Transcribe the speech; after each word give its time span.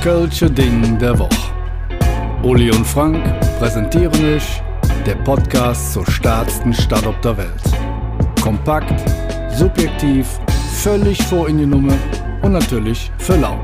Kölsche 0.00 0.50
Ding 0.50 0.98
der 0.98 1.18
Woche. 1.18 1.52
Uli 2.42 2.70
und 2.70 2.86
Frank 2.86 3.22
präsentieren 3.58 4.34
euch 4.34 4.62
der 5.04 5.16
Podcast 5.16 5.92
zur 5.92 6.10
stärksten 6.10 6.72
Stadt 6.72 7.06
auf 7.06 7.20
der 7.20 7.36
Welt. 7.36 7.62
Kompakt, 8.40 8.98
subjektiv, 9.54 10.40
völlig 10.72 11.22
vor 11.24 11.50
in 11.50 11.58
die 11.58 11.66
Nummer 11.66 11.92
und 12.40 12.52
natürlich 12.52 13.10
für 13.18 13.36
lau. 13.36 13.60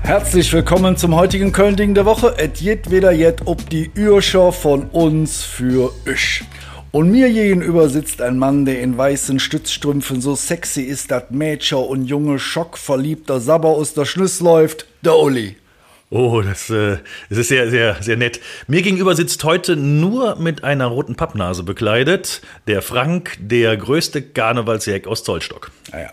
Herzlich 0.00 0.50
willkommen 0.54 0.96
zum 0.96 1.14
heutigen 1.14 1.52
Köln-Ding 1.52 1.92
der 1.92 2.06
Woche. 2.06 2.34
Et 2.38 2.62
jet 2.62 2.90
wieder 2.90 3.12
jet 3.12 3.42
ob 3.44 3.68
die 3.68 3.90
Ürscher 3.94 4.52
von 4.52 4.84
uns 4.88 5.42
für 5.42 5.92
euch. 6.08 6.44
Und 6.92 7.10
mir 7.10 7.30
gegenüber 7.30 7.88
sitzt 7.88 8.20
ein 8.20 8.36
Mann, 8.36 8.66
der 8.66 8.82
in 8.82 8.98
weißen 8.98 9.40
Stützstrümpfen 9.40 10.20
so 10.20 10.34
sexy 10.34 10.82
ist, 10.82 11.10
dass 11.10 11.30
Mädchen 11.30 11.78
und 11.78 12.04
junge 12.04 12.38
schockverliebter 12.38 13.40
Sabber 13.40 13.68
aus 13.68 13.94
der 13.94 14.04
Schlüss 14.04 14.40
läuft, 14.40 14.86
der 15.00 15.16
Uli. 15.16 15.56
Oh, 16.10 16.42
das, 16.42 16.68
äh, 16.68 16.98
das 17.30 17.38
ist 17.38 17.48
sehr, 17.48 17.70
sehr, 17.70 17.96
sehr 18.02 18.18
nett. 18.18 18.40
Mir 18.66 18.82
gegenüber 18.82 19.16
sitzt 19.16 19.42
heute 19.44 19.74
nur 19.74 20.36
mit 20.36 20.64
einer 20.64 20.84
roten 20.84 21.14
Pappnase 21.14 21.62
bekleidet 21.62 22.42
der 22.66 22.82
Frank, 22.82 23.38
der 23.40 23.74
größte 23.78 24.20
Karnevalsjäger 24.20 25.08
aus 25.08 25.24
Zollstock. 25.24 25.70
Naja. 25.90 26.10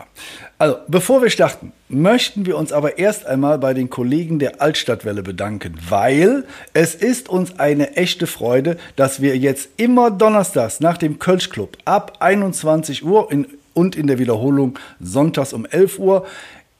Also, 0.62 0.78
bevor 0.90 1.22
wir 1.22 1.30
starten, 1.30 1.72
möchten 1.88 2.46
wir 2.46 2.58
uns 2.58 2.74
aber 2.74 2.98
erst 2.98 3.26
einmal 3.26 3.58
bei 3.60 3.74
den 3.74 3.90
Kollegen 3.90 4.40
der 4.40 4.62
Altstadtwelle 4.62 5.24
bedanken, 5.24 5.78
weil 5.88 6.44
es 6.74 6.96
ist 6.96 7.30
uns 7.30 7.60
eine 7.60 7.96
echte 7.96 8.28
Freude, 8.28 8.78
dass 8.98 9.22
wir 9.22 9.38
jetzt 9.38 9.70
immer 9.78 10.12
donnerstags 10.12 10.82
nach 10.82 10.98
dem 10.98 11.18
Kölschclub 11.18 11.78
ab 11.86 12.18
21 12.20 13.06
Uhr 13.06 13.32
in, 13.32 13.48
und 13.74 13.96
in 13.96 14.08
der 14.08 14.20
Wiederholung 14.20 14.78
sonntags 15.00 15.54
um 15.54 15.66
11 15.66 15.98
Uhr 15.98 16.26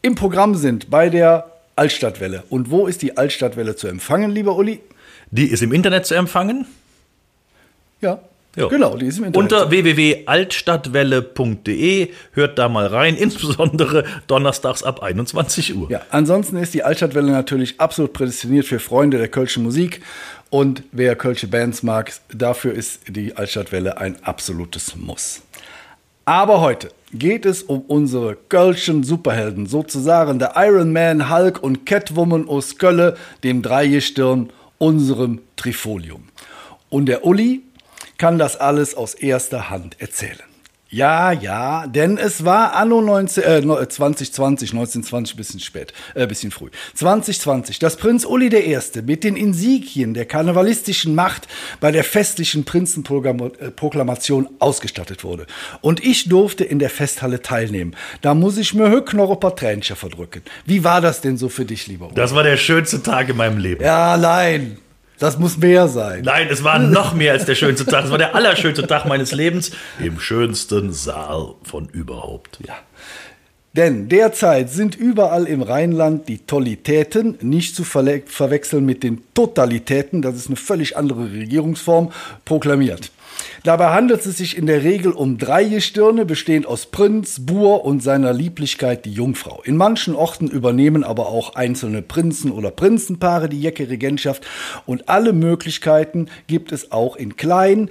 im 0.02 0.16
Programm 0.16 0.56
sind 0.56 0.90
bei 0.90 1.10
der 1.10 1.50
Altstadtwelle. 1.78 2.44
Und 2.50 2.72
wo 2.72 2.86
ist 2.86 3.02
die 3.02 3.16
Altstadtwelle 3.16 3.78
zu 3.78 3.88
empfangen, 3.88 4.32
lieber 4.32 4.58
Uli? 4.58 4.82
Die 5.32 5.48
ist 5.48 5.64
im 5.64 5.72
Internet 5.72 6.06
zu 6.06 6.16
empfangen. 6.16 6.66
Ja, 8.02 8.20
Ja. 8.60 8.68
genau, 8.68 8.98
die 8.98 9.06
ist 9.06 9.20
im 9.20 9.26
Internet. 9.26 9.54
Unter 9.54 9.70
www.altstadtwelle.de 9.72 12.10
hört 12.34 12.60
da 12.60 12.68
mal 12.68 12.88
rein, 12.88 13.16
insbesondere 13.18 14.04
donnerstags 14.28 14.84
ab 14.84 15.02
21 15.02 15.76
Uhr. 15.76 15.90
Ja, 15.90 16.02
ansonsten 16.12 16.58
ist 16.58 16.74
die 16.74 16.84
Altstadtwelle 16.84 17.32
natürlich 17.32 17.80
absolut 17.80 18.12
prädestiniert 18.14 18.66
für 18.66 18.80
Freunde 18.80 19.18
der 19.18 19.30
Kölschen 19.30 19.64
Musik. 19.64 20.02
Und 20.50 20.84
wer 20.92 21.16
Kölsche 21.16 21.48
Bands 21.48 21.84
mag, 21.84 22.12
dafür 22.34 22.74
ist 22.74 23.02
die 23.08 23.36
Altstadtwelle 23.36 23.98
ein 23.98 24.18
absolutes 24.24 24.96
Muss. 24.96 25.42
Aber 26.26 26.60
heute 26.62 26.90
geht 27.14 27.46
es 27.46 27.64
um 27.64 27.82
unsere 27.82 28.36
Kölschen 28.36 29.04
Superhelden, 29.04 29.68
sozusagen 29.68 30.38
der 30.38 30.54
Iron 30.58 30.94
Man, 30.94 31.30
Hulk 31.30 31.64
und 31.64 31.86
Catwoman 31.86 32.48
aus 32.48 32.78
Kölle, 32.78 33.16
dem 33.44 33.62
Dreigestirn, 33.62 34.50
unserem 34.78 35.42
Trifolium. 35.56 36.24
Und 36.90 37.08
der 37.08 37.26
Uli 37.26 37.62
kann 38.20 38.38
das 38.38 38.58
alles 38.58 38.94
aus 38.94 39.16
erster 39.16 39.72
Hand 39.72 40.00
erzählen. 40.00 40.38
Ja, 40.92 41.32
ja, 41.32 41.86
denn 41.86 42.18
es 42.18 42.46
war 42.46 42.74
anno 42.74 43.00
19, 43.00 43.44
äh, 43.44 43.62
2020, 43.62 44.72
1920, 44.74 45.36
bisschen 45.36 45.60
spät, 45.60 45.94
äh, 46.16 46.26
bisschen 46.26 46.50
früh. 46.50 46.70
2020, 46.96 47.78
dass 47.78 47.96
Prinz 47.96 48.26
Uli 48.26 48.48
I. 48.48 48.80
mit 49.04 49.24
den 49.24 49.36
Insigien 49.36 50.16
der 50.16 50.26
karnevalistischen 50.26 51.14
Macht 51.14 51.48
bei 51.80 51.92
der 51.92 52.04
festlichen 52.04 52.66
Prinzenproklamation 52.66 54.50
ausgestattet 54.58 55.24
wurde. 55.24 55.46
Und 55.82 56.04
ich 56.04 56.28
durfte 56.28 56.64
in 56.64 56.80
der 56.80 56.90
Festhalle 56.90 57.44
teilnehmen. 57.44 57.96
Da 58.24 58.34
muss 58.34 58.58
ich 58.58 58.74
mir 58.74 58.90
höchst 58.90 59.14
noch 59.14 59.30
ein 59.30 59.40
paar 59.40 59.56
Tränchen 59.56 59.96
verdrücken. 59.96 60.42
Wie 60.66 60.84
war 60.84 61.02
das 61.02 61.22
denn 61.22 61.38
so 61.38 61.50
für 61.50 61.66
dich, 61.66 61.86
lieber 61.86 62.08
Uli? 62.08 62.16
Das 62.16 62.34
war 62.34 62.42
der 62.42 62.58
schönste 62.58 63.04
Tag 63.04 63.30
in 63.30 63.38
meinem 63.38 63.60
Leben. 63.60 63.84
Ja, 63.84 64.18
nein, 64.18 64.80
das 65.20 65.38
muss 65.38 65.58
mehr 65.58 65.88
sein. 65.88 66.24
Nein, 66.24 66.48
es 66.50 66.64
war 66.64 66.80
noch 66.80 67.14
mehr 67.14 67.34
als 67.34 67.46
der 67.46 67.56
schönste 67.56 67.86
Tag. 67.86 68.06
Es 68.06 68.12
war 68.12 68.18
der 68.18 68.36
allerschönste 68.36 68.88
Tag 68.88 69.06
meines 69.06 69.32
Lebens 69.34 69.72
im 70.00 70.20
schönsten 70.20 70.94
Saal 70.94 71.56
von 71.64 71.90
überhaupt. 71.90 72.60
Ja. 72.66 72.76
Denn 73.74 74.10
derzeit 74.10 74.72
sind 74.72 74.96
überall 74.96 75.46
im 75.46 75.62
Rheinland 75.62 76.28
die 76.28 76.40
Tollitäten 76.40 77.38
nicht 77.42 77.76
zu 77.76 77.84
verwechseln 77.84 78.86
mit 78.86 79.04
den 79.04 79.22
Totalitäten, 79.36 80.22
das 80.24 80.36
ist 80.36 80.48
eine 80.48 80.56
völlig 80.56 80.98
andere 80.98 81.32
Regierungsform, 81.32 82.12
proklamiert. 82.46 83.12
Dabei 83.64 83.90
handelt 83.90 84.26
es 84.26 84.38
sich 84.38 84.58
in 84.58 84.66
der 84.66 84.84
Regel 84.84 85.12
um 85.12 85.38
drei 85.38 85.66
Gestirne, 85.66 86.26
bestehend 86.26 86.66
aus 86.66 86.86
Prinz, 86.86 87.46
Bur 87.46 87.86
und 87.86 88.02
seiner 88.02 88.34
Lieblichkeit 88.34 89.06
die 89.06 89.12
Jungfrau. 89.12 89.62
In 89.64 89.78
manchen 89.78 90.16
Orten 90.16 90.48
übernehmen 90.48 91.04
aber 91.04 91.28
auch 91.28 91.56
einzelne 91.56 92.02
Prinzen 92.02 92.52
oder 92.52 92.72
Prinzenpaare 92.72 93.50
die 93.50 93.62
Jecke-Regentschaft 93.62 94.46
und 94.86 95.10
alle 95.10 95.34
Möglichkeiten 95.34 96.30
gibt 96.48 96.72
es 96.72 96.92
auch 96.92 97.16
in 97.16 97.36
klein, 97.36 97.90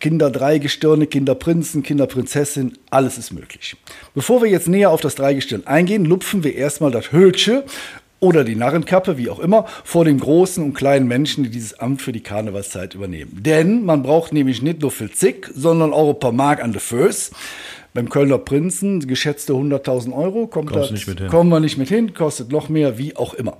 Kinder 0.00 0.30
Dreigestirne, 0.30 1.06
Kinderprinzen, 1.06 1.82
Kinderprinzessin, 1.82 2.78
alles 2.90 3.18
ist 3.18 3.32
möglich. 3.32 3.76
Bevor 4.14 4.42
wir 4.42 4.48
jetzt 4.48 4.68
näher 4.68 4.90
auf 4.90 5.00
das 5.00 5.16
Dreigestirn 5.16 5.66
eingehen, 5.66 6.04
lupfen 6.04 6.44
wir 6.44 6.54
erstmal 6.54 6.92
das 6.92 7.10
Hölsche 7.12 7.64
oder 8.22 8.44
die 8.44 8.54
Narrenkappe, 8.54 9.18
wie 9.18 9.28
auch 9.28 9.40
immer, 9.40 9.66
vor 9.82 10.04
den 10.04 10.20
großen 10.20 10.62
und 10.62 10.74
kleinen 10.74 11.08
Menschen, 11.08 11.42
die 11.42 11.50
dieses 11.50 11.80
Amt 11.80 12.02
für 12.02 12.12
die 12.12 12.22
Karnevalszeit 12.22 12.94
übernehmen. 12.94 13.42
Denn 13.42 13.84
man 13.84 14.04
braucht 14.04 14.32
nämlich 14.32 14.62
nicht 14.62 14.80
nur 14.80 14.92
viel 14.92 15.10
Zick, 15.10 15.50
sondern 15.52 15.92
auch 15.92 16.10
ein 16.10 16.20
paar 16.20 16.30
Mark 16.30 16.62
an 16.62 16.70
der 16.70 16.80
Föß. 16.80 17.32
Beim 17.94 18.08
Kölner 18.08 18.38
Prinzen 18.38 19.06
geschätzte 19.06 19.52
100.000 19.52 20.14
Euro 20.14 20.46
kommt 20.46 20.70
Kommst 20.70 20.84
da, 20.84 20.88
du 20.88 20.94
nicht 20.94 21.06
mit 21.08 21.20
hin. 21.20 21.28
kommen 21.28 21.50
wir 21.50 21.60
nicht 21.60 21.76
mit 21.76 21.90
hin, 21.90 22.14
kostet 22.14 22.50
noch 22.50 22.70
mehr, 22.70 22.96
wie 22.96 23.16
auch 23.16 23.34
immer. 23.34 23.58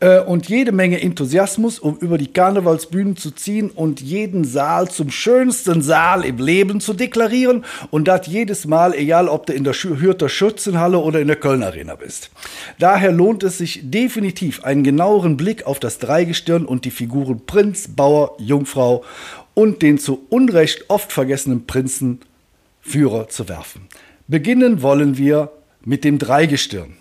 Äh, 0.00 0.20
und 0.20 0.50
jede 0.50 0.70
Menge 0.70 1.00
Enthusiasmus, 1.00 1.78
um 1.78 1.96
über 1.96 2.18
die 2.18 2.26
Karnevalsbühnen 2.26 3.16
zu 3.16 3.30
ziehen 3.30 3.70
und 3.70 4.02
jeden 4.02 4.44
Saal 4.44 4.90
zum 4.90 5.10
schönsten 5.10 5.80
Saal 5.80 6.26
im 6.26 6.36
Leben 6.36 6.80
zu 6.80 6.92
deklarieren 6.92 7.64
und 7.90 8.06
das 8.06 8.26
jedes 8.26 8.66
Mal, 8.66 8.92
egal 8.94 9.28
ob 9.28 9.46
du 9.46 9.54
in 9.54 9.64
der 9.64 9.72
Hürter 9.72 10.28
Schützenhalle 10.28 10.98
oder 10.98 11.20
in 11.20 11.28
der 11.28 11.36
Kölner 11.36 11.66
Arena 11.68 11.94
bist. 11.94 12.30
Daher 12.78 13.12
lohnt 13.12 13.42
es 13.44 13.56
sich 13.56 13.80
definitiv, 13.84 14.62
einen 14.62 14.84
genaueren 14.84 15.38
Blick 15.38 15.66
auf 15.66 15.80
das 15.80 15.98
Dreigestirn 15.98 16.66
und 16.66 16.84
die 16.84 16.90
Figuren 16.90 17.46
Prinz, 17.46 17.88
Bauer, 17.88 18.36
Jungfrau 18.38 19.04
und 19.54 19.80
den 19.80 19.98
zu 19.98 20.26
Unrecht 20.28 20.84
oft 20.88 21.12
vergessenen 21.12 21.66
Prinzen 21.66 22.20
Führer 22.84 23.28
zu 23.28 23.48
werfen. 23.48 23.88
Beginnen 24.28 24.82
wollen 24.82 25.16
wir 25.16 25.50
mit 25.84 26.04
dem 26.04 26.18
Dreigestirn. 26.18 26.96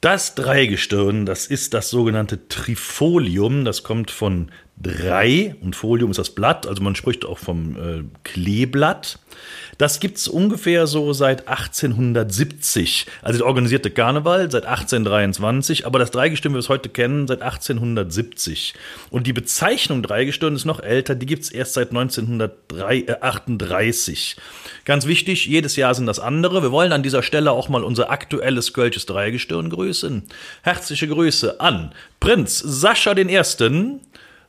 Das 0.00 0.34
Dreigestirn, 0.34 1.26
das 1.26 1.46
ist 1.46 1.74
das 1.74 1.88
sogenannte 1.88 2.48
Trifolium. 2.48 3.64
Das 3.64 3.82
kommt 3.82 4.10
von 4.10 4.50
drei 4.82 5.54
und 5.60 5.76
Folium 5.76 6.10
ist 6.10 6.18
das 6.18 6.30
Blatt, 6.30 6.66
also 6.66 6.82
man 6.82 6.96
spricht 6.96 7.24
auch 7.24 7.38
vom 7.38 7.76
äh, 7.76 8.02
Kleeblatt. 8.24 9.20
Das 9.78 10.00
gibt's 10.00 10.28
ungefähr 10.28 10.86
so 10.86 11.12
seit 11.12 11.48
1870. 11.48 13.06
Also 13.22 13.38
der 13.38 13.46
organisierte 13.46 13.90
Karneval 13.90 14.50
seit 14.50 14.66
1823, 14.66 15.86
aber 15.86 15.98
das 15.98 16.10
Dreigestirn, 16.10 16.52
wie 16.52 16.56
wir 16.56 16.60
es 16.60 16.68
heute 16.68 16.90
kennen, 16.90 17.26
seit 17.26 17.40
1870. 17.42 18.74
Und 19.10 19.26
die 19.26 19.32
Bezeichnung 19.32 20.02
Dreigestirn 20.02 20.54
ist 20.54 20.66
noch 20.66 20.80
älter, 20.80 21.14
die 21.14 21.26
gibt's 21.26 21.50
erst 21.50 21.74
seit 21.74 21.90
1938. 21.90 24.36
Ganz 24.84 25.06
wichtig, 25.06 25.46
jedes 25.46 25.76
Jahr 25.76 25.94
sind 25.94 26.06
das 26.06 26.18
andere. 26.20 26.62
Wir 26.62 26.72
wollen 26.72 26.92
an 26.92 27.02
dieser 27.02 27.22
Stelle 27.22 27.52
auch 27.52 27.68
mal 27.68 27.82
unser 27.82 28.10
aktuelles 28.10 28.74
Kölsches 28.74 29.06
Dreigestirn 29.06 29.70
grüßen. 29.70 30.24
Herzliche 30.62 31.08
Grüße 31.08 31.60
an 31.60 31.92
Prinz 32.20 32.58
Sascha 32.58 33.16
I., 33.16 33.42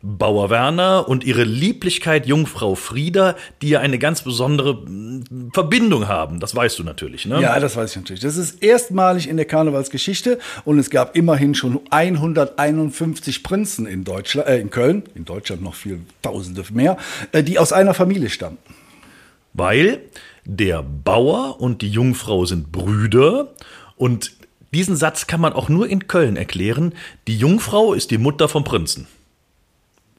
Bauer 0.05 0.49
Werner 0.49 1.07
und 1.07 1.23
ihre 1.23 1.45
Lieblichkeit 1.45 2.25
Jungfrau 2.25 2.75
Frieda, 2.75 3.37
die 3.61 3.69
ja 3.69 3.79
eine 3.79 3.97
ganz 3.97 4.21
besondere 4.21 4.73
mm, 4.73 5.51
Verbindung 5.53 6.09
haben. 6.09 6.41
Das 6.41 6.53
weißt 6.53 6.77
du 6.77 6.83
natürlich, 6.83 7.25
ne? 7.25 7.41
Ja, 7.41 7.57
das 7.57 7.77
weiß 7.77 7.91
ich 7.91 7.95
natürlich. 7.95 8.21
Das 8.21 8.35
ist 8.35 8.61
erstmalig 8.61 9.29
in 9.29 9.37
der 9.37 9.45
Karnevalsgeschichte 9.45 10.39
und 10.65 10.77
es 10.77 10.89
gab 10.89 11.15
immerhin 11.15 11.55
schon 11.55 11.79
151 11.89 13.43
Prinzen 13.43 13.85
in 13.85 14.03
Deutschland, 14.03 14.49
äh, 14.49 14.59
in 14.59 14.69
Köln, 14.69 15.03
in 15.15 15.23
Deutschland 15.23 15.61
noch 15.61 15.75
viel 15.75 16.01
Tausende 16.21 16.65
mehr, 16.73 16.97
äh, 17.31 17.41
die 17.41 17.57
aus 17.57 17.71
einer 17.71 17.93
Familie 17.93 18.29
stammen. 18.29 18.57
Weil 19.53 20.01
der 20.43 20.83
Bauer 20.83 21.61
und 21.61 21.81
die 21.81 21.89
Jungfrau 21.89 22.43
sind 22.43 22.73
Brüder 22.73 23.53
und 23.95 24.33
diesen 24.73 24.97
Satz 24.97 25.27
kann 25.27 25.39
man 25.39 25.53
auch 25.53 25.69
nur 25.69 25.87
in 25.87 26.09
Köln 26.09 26.35
erklären. 26.35 26.93
Die 27.27 27.37
Jungfrau 27.37 27.93
ist 27.93 28.11
die 28.11 28.17
Mutter 28.17 28.49
vom 28.49 28.65
Prinzen. 28.65 29.07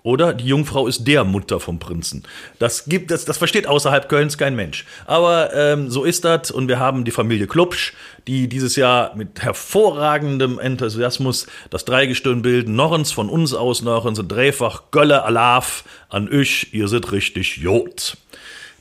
Oder 0.07 0.35
die 0.35 0.45
Jungfrau 0.45 0.87
ist 0.87 1.09
der 1.09 1.25
Mutter 1.25 1.61
vom 1.61 1.79
Prinzen. 1.79 2.25
Das 2.59 2.85
gibt, 2.85 3.11
das, 3.11 3.25
das 3.25 3.39
versteht 3.39 3.67
außerhalb 3.67 4.07
Kölns 4.07 4.37
kein 4.37 4.55
Mensch. 4.55 4.85
Aber 5.07 5.55
ähm, 5.55 5.89
so 5.89 6.05
ist 6.05 6.27
das 6.27 6.51
und 6.51 6.69
wir 6.69 6.79
haben 6.79 7.07
die 7.07 7.11
Familie 7.11 7.47
Klubsch, 7.47 7.95
die 8.27 8.47
dieses 8.47 8.77
Jahr 8.77 9.17
mit 9.17 9.41
hervorragendem 9.41 10.59
Enthusiasmus 10.59 11.47
das 11.71 11.87
Dreigestirn 11.87 12.43
bilden. 12.43 12.77
Norrens 12.77 13.13
von 13.13 13.31
uns 13.31 13.55
aus, 13.55 13.81
Norrens 13.81 14.19
und 14.19 14.29
dreifach 14.29 14.83
Gölle 14.91 15.23
Alaf 15.23 15.85
an 16.11 16.29
euch, 16.29 16.69
ihr 16.73 16.87
seid 16.89 17.11
richtig 17.11 17.57
Jod. 17.57 18.19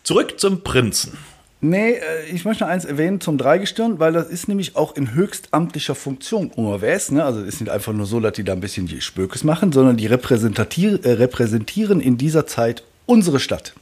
Zurück 0.04 0.42
zum 0.42 0.62
Prinzen. 0.62 1.18
Nee, 1.64 1.94
äh, 1.94 2.26
ich 2.30 2.44
möchte 2.44 2.66
noch 2.66 2.72
eins 2.72 2.84
erwähnen 2.84 3.22
zum 3.22 3.38
Dreigestirn, 3.38 3.98
weil 3.98 4.12
das 4.12 4.28
ist 4.28 4.50
nämlich 4.50 4.76
auch 4.76 4.98
in 4.98 5.14
höchstamtlicher 5.14 5.96
Funktion 5.96 6.52
unterwegs. 6.52 7.10
Ne? 7.10 7.24
Also 7.24 7.40
es 7.40 7.48
ist 7.48 7.62
nicht 7.62 7.70
einfach 7.70 7.94
nur 7.94 8.06
so, 8.06 8.20
dass 8.20 8.34
die 8.34 8.44
da 8.44 8.52
ein 8.52 8.60
bisschen 8.60 8.86
die 8.86 9.00
Spökes 9.00 9.46
machen, 9.46 9.72
sondern 9.72 9.96
die 9.96 10.08
äh, 10.08 10.14
repräsentieren 10.14 12.02
in 12.02 12.18
dieser 12.18 12.46
Zeit 12.48 12.84
unsere 13.06 13.40
Stadt. 13.40 13.74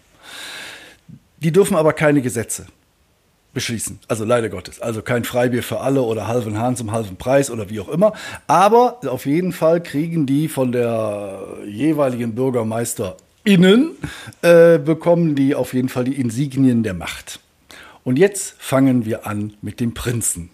Die 1.38 1.52
dürfen 1.52 1.76
aber 1.76 1.94
keine 1.94 2.22
Gesetze 2.22 2.68
beschließen. 3.56 3.98
Also 4.08 4.26
leider 4.26 4.50
Gottes. 4.50 4.80
Also 4.80 5.02
kein 5.02 5.24
Freibier 5.24 5.64
für 5.64 5.80
alle 5.80 6.04
oder 6.04 6.28
halben 6.28 6.60
Hahn 6.60 6.76
zum 6.76 6.92
halben 6.92 7.16
Preis 7.16 7.50
oder 7.50 7.72
wie 7.72 7.80
auch 7.80 7.90
immer. 7.90 8.14
Aber 8.46 9.00
auf 9.08 9.26
jeden 9.26 9.54
Fall 9.54 9.82
kriegen 9.82 10.28
die 10.28 10.50
von 10.50 10.72
der 10.72 11.42
jeweiligen 11.66 12.36
BürgermeisterInnen, 12.36 13.94
äh, 14.44 14.78
bekommen 14.78 15.34
die 15.34 15.56
auf 15.56 15.74
jeden 15.74 15.90
Fall 15.90 16.04
die 16.04 16.22
Insignien 16.22 16.84
der 16.84 16.94
Macht. 16.94 17.40
Und 18.04 18.18
jetzt 18.18 18.56
fangen 18.58 19.06
wir 19.06 19.28
an 19.28 19.54
mit 19.62 19.80
dem 19.80 19.94
Prinzen. 19.94 20.50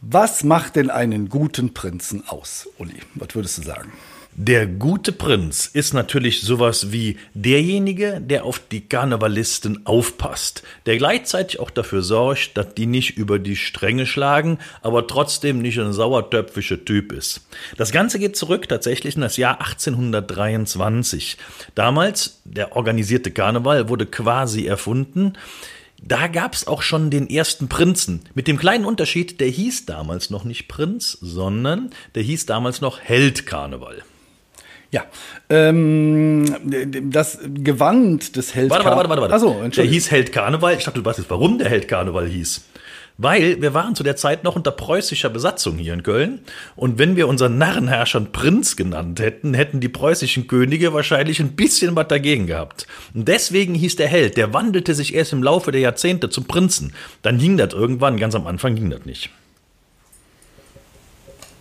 Was 0.00 0.44
macht 0.44 0.76
denn 0.76 0.88
einen 0.88 1.28
guten 1.28 1.74
Prinzen 1.74 2.26
aus, 2.26 2.68
Uli? 2.78 2.94
Was 3.14 3.34
würdest 3.34 3.58
du 3.58 3.62
sagen? 3.62 3.92
Der 4.32 4.66
gute 4.66 5.12
Prinz 5.12 5.66
ist 5.66 5.92
natürlich 5.92 6.40
sowas 6.40 6.92
wie 6.92 7.18
derjenige, 7.34 8.20
der 8.22 8.44
auf 8.44 8.60
die 8.70 8.80
Karnevalisten 8.80 9.84
aufpasst, 9.86 10.62
der 10.86 10.96
gleichzeitig 10.98 11.58
auch 11.58 11.68
dafür 11.68 12.02
sorgt, 12.02 12.56
dass 12.56 12.72
die 12.74 12.86
nicht 12.86 13.18
über 13.18 13.38
die 13.38 13.56
Stränge 13.56 14.06
schlagen, 14.06 14.58
aber 14.82 15.06
trotzdem 15.06 15.60
nicht 15.60 15.78
ein 15.78 15.92
sauertöpfischer 15.92 16.84
Typ 16.84 17.12
ist. 17.12 17.42
Das 17.76 17.90
Ganze 17.90 18.18
geht 18.18 18.36
zurück 18.36 18.68
tatsächlich 18.68 19.16
in 19.16 19.20
das 19.20 19.36
Jahr 19.36 19.60
1823. 19.60 21.36
Damals, 21.74 22.40
der 22.44 22.76
organisierte 22.76 23.32
Karneval 23.32 23.88
wurde 23.88 24.06
quasi 24.06 24.64
erfunden. 24.64 25.34
Da 26.02 26.28
gab 26.28 26.54
es 26.54 26.66
auch 26.66 26.82
schon 26.82 27.10
den 27.10 27.28
ersten 27.28 27.68
Prinzen. 27.68 28.22
Mit 28.34 28.48
dem 28.48 28.58
kleinen 28.58 28.84
Unterschied, 28.84 29.40
der 29.40 29.48
hieß 29.48 29.86
damals 29.86 30.30
noch 30.30 30.44
nicht 30.44 30.66
Prinz, 30.66 31.18
sondern 31.20 31.90
der 32.14 32.22
hieß 32.22 32.46
damals 32.46 32.80
noch 32.80 33.00
Heldkarneval. 33.00 34.02
Ja, 34.92 35.04
ähm, 35.50 36.46
das 37.12 37.38
Gewand 37.42 38.34
des 38.34 38.54
Held 38.56 38.70
Warte, 38.70 38.84
warte, 38.84 38.96
warte, 38.96 39.08
warte. 39.08 39.22
warte. 39.22 39.34
Achso, 39.34 39.68
der 39.68 39.84
hieß 39.84 40.10
Held 40.10 40.32
Karneval. 40.32 40.74
Ich 40.76 40.84
dachte, 40.84 40.98
du 41.00 41.04
weißt 41.04 41.18
jetzt, 41.18 41.30
warum 41.30 41.58
der 41.58 41.68
Held 41.68 41.86
Karneval 41.86 42.26
hieß. 42.26 42.62
Weil 43.22 43.60
wir 43.60 43.74
waren 43.74 43.94
zu 43.94 44.02
der 44.02 44.16
Zeit 44.16 44.44
noch 44.44 44.56
unter 44.56 44.70
preußischer 44.70 45.28
Besatzung 45.28 45.76
hier 45.76 45.92
in 45.92 46.02
Köln. 46.02 46.40
Und 46.74 46.98
wenn 46.98 47.16
wir 47.16 47.28
unseren 47.28 47.58
Narrenherrscher 47.58 48.16
einen 48.16 48.32
Prinz 48.32 48.76
genannt 48.76 49.20
hätten, 49.20 49.52
hätten 49.52 49.80
die 49.80 49.90
preußischen 49.90 50.46
Könige 50.46 50.94
wahrscheinlich 50.94 51.38
ein 51.38 51.54
bisschen 51.54 51.94
was 51.96 52.08
dagegen 52.08 52.46
gehabt. 52.46 52.86
Und 53.12 53.28
deswegen 53.28 53.74
hieß 53.74 53.96
der 53.96 54.08
Held, 54.08 54.38
der 54.38 54.54
wandelte 54.54 54.94
sich 54.94 55.14
erst 55.14 55.34
im 55.34 55.42
Laufe 55.42 55.70
der 55.70 55.82
Jahrzehnte 55.82 56.30
zum 56.30 56.44
Prinzen. 56.44 56.94
Dann 57.20 57.36
ging 57.36 57.58
das 57.58 57.74
irgendwann, 57.74 58.16
ganz 58.16 58.34
am 58.34 58.46
Anfang 58.46 58.74
ging 58.74 58.88
das 58.88 59.04
nicht. 59.04 59.28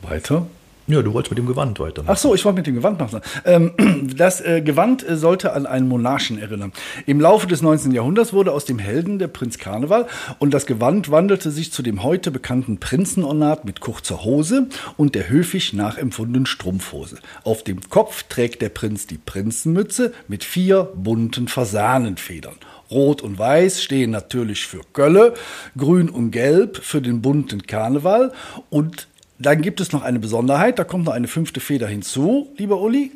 Weiter. 0.01 0.47
Ja, 0.89 1.03
du 1.03 1.13
wolltest 1.13 1.30
mit 1.30 1.38
dem 1.38 1.45
Gewand 1.45 1.80
weiter. 1.80 2.03
Ach 2.07 2.18
so, 2.18 2.33
ich 2.33 2.44
wollte 2.45 2.57
mit 2.57 2.65
dem 2.65 2.74
Gewand 2.74 3.00
sagen. 3.12 3.24
Ähm, 3.45 4.09
das 4.18 4.41
äh, 4.41 4.62
Gewand 4.62 5.07
äh, 5.07 5.18
sollte 5.18 5.53
an 5.53 5.68
einen 5.68 5.88
Monarchen 5.88 6.39
erinnern. 6.39 6.74
Im 7.06 7.21
Laufe 7.21 7.45
des 7.45 7.62
19. 7.62 7.91
Jahrhunderts 7.91 8.33
wurde 8.33 8.51
aus 8.51 8.65
dem 8.65 8.80
Helden 8.80 9.19
der 9.19 9.27
Prinz 9.27 9.59
Karneval 9.59 10.07
und 10.39 10.51
das 10.51 10.65
Gewand 10.65 11.12
wandelte 11.12 11.51
sich 11.51 11.71
zu 11.71 11.83
dem 11.83 12.01
heute 12.01 12.31
bekannten 12.31 12.80
Prinzenornat 12.80 13.65
mit 13.65 13.81
kurzer 13.81 14.24
Hose 14.24 14.68
und 14.97 15.13
der 15.13 15.30
höfig 15.30 15.74
nachempfundenen 15.74 16.47
Strumpfhose. 16.47 17.18
Auf 17.44 17.63
dem 17.63 17.88
Kopf 17.92 18.24
trägt 18.24 18.63
der 18.63 18.69
Prinz 18.69 19.06
die 19.06 19.19
Prinzenmütze 19.19 20.12
mit 20.27 20.44
vier 20.44 20.85
bunten 20.95 21.47
Fasanenfedern. 21.47 22.56
Rot 22.89 23.21
und 23.21 23.38
Weiß 23.38 23.83
stehen 23.83 24.09
natürlich 24.09 24.65
für 24.65 24.81
Gölle, 24.94 25.35
Grün 25.77 26.09
und 26.09 26.31
Gelb 26.31 26.77
für 26.77 27.00
den 27.00 27.21
bunten 27.21 27.68
Karneval 27.68 28.31
und 28.71 29.07
dann 29.39 29.62
gibt 29.62 29.80
es 29.80 29.91
noch 29.91 30.03
eine 30.03 30.19
Besonderheit, 30.19 30.77
da 30.77 30.83
kommt 30.83 31.06
noch 31.06 31.13
eine 31.13 31.27
fünfte 31.27 31.59
Feder 31.59 31.88
hinzu, 31.88 32.53
lieber 32.57 32.80
Uli. 32.80 33.12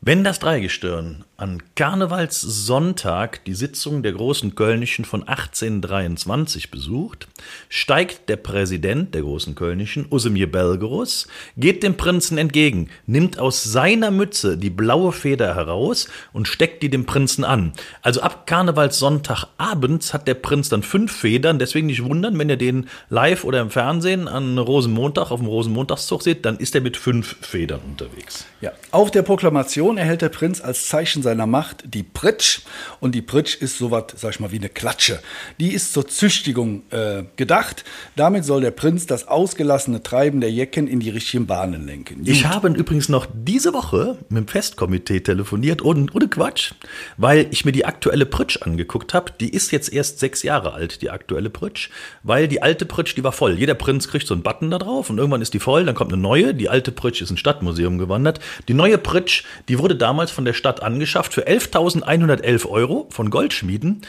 Wenn 0.00 0.24
das 0.24 0.40
Dreigestirn 0.40 1.24
an 1.42 1.60
Karnevalssonntag 1.74 3.44
die 3.46 3.54
Sitzung 3.54 4.04
der 4.04 4.12
Großen 4.12 4.54
Kölnischen 4.54 5.04
von 5.04 5.26
1823 5.26 6.70
besucht, 6.70 7.26
steigt 7.68 8.28
der 8.28 8.36
Präsident 8.36 9.12
der 9.12 9.22
Großen 9.22 9.56
Kölnischen, 9.56 10.06
Usemir 10.08 10.50
Belgerus, 10.50 11.26
geht 11.56 11.82
dem 11.82 11.96
Prinzen 11.96 12.38
entgegen, 12.38 12.90
nimmt 13.06 13.40
aus 13.40 13.64
seiner 13.64 14.12
Mütze 14.12 14.56
die 14.56 14.70
blaue 14.70 15.10
Feder 15.10 15.56
heraus 15.56 16.08
und 16.32 16.46
steckt 16.46 16.80
die 16.84 16.90
dem 16.90 17.06
Prinzen 17.06 17.42
an. 17.42 17.72
Also 18.02 18.20
ab 18.20 18.46
Karnevalssonntag 18.46 19.46
abends 19.58 20.14
hat 20.14 20.28
der 20.28 20.34
Prinz 20.34 20.68
dann 20.68 20.84
fünf 20.84 21.10
Federn, 21.10 21.58
deswegen 21.58 21.88
nicht 21.88 22.04
wundern, 22.04 22.38
wenn 22.38 22.50
ihr 22.50 22.56
den 22.56 22.88
live 23.08 23.42
oder 23.42 23.62
im 23.62 23.70
Fernsehen 23.70 24.28
an 24.28 24.58
Rosenmontag 24.58 25.32
auf 25.32 25.40
dem 25.40 25.48
Rosenmontagszug 25.48 26.22
seht, 26.22 26.44
dann 26.44 26.58
ist 26.58 26.76
er 26.76 26.82
mit 26.82 26.96
fünf 26.96 27.34
Federn 27.40 27.80
unterwegs. 27.84 28.46
Ja, 28.60 28.70
auf 28.92 29.10
der 29.10 29.22
Proklamation 29.22 29.98
erhält 29.98 30.22
der 30.22 30.28
Prinz 30.28 30.60
als 30.60 30.86
Zeichen 30.86 31.20
seiner 31.20 31.31
Macht 31.34 31.84
die 31.94 32.02
Pritsch. 32.02 32.60
Und 33.00 33.14
die 33.14 33.22
Pritsch 33.22 33.56
ist 33.56 33.78
sowas, 33.78 34.04
sag 34.16 34.30
ich 34.30 34.40
mal, 34.40 34.52
wie 34.52 34.58
eine 34.58 34.68
Klatsche. 34.68 35.20
Die 35.58 35.72
ist 35.72 35.92
zur 35.92 36.06
Züchtigung 36.06 36.82
äh, 36.90 37.24
gedacht. 37.36 37.84
Damit 38.16 38.44
soll 38.44 38.60
der 38.60 38.70
Prinz 38.70 39.06
das 39.06 39.26
ausgelassene 39.28 40.02
Treiben 40.02 40.40
der 40.40 40.50
Jecken 40.50 40.86
in 40.86 41.00
die 41.00 41.10
richtigen 41.10 41.46
Bahnen 41.46 41.86
lenken. 41.86 42.22
Ich 42.24 42.46
habe 42.46 42.68
übrigens 42.68 43.08
noch 43.08 43.26
diese 43.32 43.74
Woche 43.74 44.18
mit 44.28 44.38
dem 44.38 44.48
Festkomitee 44.48 45.20
telefoniert, 45.20 45.82
ohne, 45.82 46.06
ohne 46.12 46.28
Quatsch, 46.28 46.72
weil 47.16 47.46
ich 47.50 47.64
mir 47.64 47.72
die 47.72 47.84
aktuelle 47.84 48.26
Pritsch 48.26 48.62
angeguckt 48.62 49.14
habe. 49.14 49.32
Die 49.40 49.50
ist 49.50 49.72
jetzt 49.72 49.92
erst 49.92 50.20
sechs 50.20 50.42
Jahre 50.42 50.72
alt, 50.72 51.02
die 51.02 51.10
aktuelle 51.10 51.50
Pritsch, 51.50 51.90
weil 52.22 52.48
die 52.48 52.62
alte 52.62 52.86
Pritsch, 52.86 53.16
die 53.16 53.24
war 53.24 53.32
voll. 53.32 53.58
Jeder 53.58 53.74
Prinz 53.74 54.08
kriegt 54.08 54.26
so 54.26 54.34
einen 54.34 54.42
Button 54.42 54.70
da 54.70 54.78
drauf 54.78 55.10
und 55.10 55.18
irgendwann 55.18 55.42
ist 55.42 55.54
die 55.54 55.60
voll, 55.60 55.84
dann 55.84 55.94
kommt 55.94 56.12
eine 56.12 56.22
neue. 56.22 56.54
Die 56.54 56.68
alte 56.68 56.92
Pritsch 56.92 57.22
ist 57.22 57.30
ins 57.30 57.40
Stadtmuseum 57.40 57.98
gewandert. 57.98 58.40
Die 58.68 58.74
neue 58.74 58.98
Pritsch, 58.98 59.44
die 59.68 59.78
wurde 59.78 59.96
damals 59.96 60.30
von 60.30 60.44
der 60.44 60.52
Stadt 60.52 60.82
angeschafft 61.12 61.34
für 61.34 61.46
11.111 61.46 62.68
Euro 62.68 63.06
von 63.10 63.28
Goldschmieden. 63.30 64.02